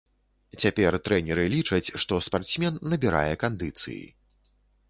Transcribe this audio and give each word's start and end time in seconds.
Цяпер 0.63 0.95
трэнеры 1.07 1.43
лічаць, 1.55 1.93
што 2.05 2.13
спартсмен 2.31 2.81
набірае 2.95 3.33
кандыцыі. 3.45 4.03